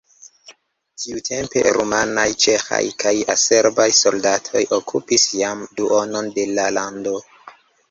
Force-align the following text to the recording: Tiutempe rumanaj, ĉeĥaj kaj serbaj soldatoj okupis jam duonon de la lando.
Tiutempe 1.01 1.61
rumanaj, 1.77 2.23
ĉeĥaj 2.45 2.79
kaj 3.05 3.13
serbaj 3.43 3.87
soldatoj 3.99 4.65
okupis 4.81 5.29
jam 5.45 5.63
duonon 5.79 6.35
de 6.41 6.51
la 6.57 6.69
lando. 6.81 7.17